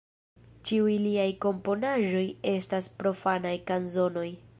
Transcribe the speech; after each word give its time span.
Ĉiuj 0.69 0.93
liaj 1.01 1.27
komponaĵoj 1.45 2.23
estas 2.53 2.89
profanaj 3.03 3.53
kanzonoj. 3.69 4.27